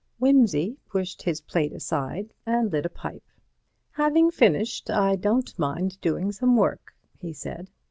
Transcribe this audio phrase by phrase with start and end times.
[0.19, 3.21] Wimsey pushed his plate aside and lit a pipe.
[3.91, 7.69] "Having finished, I don't mind doing some work," he said.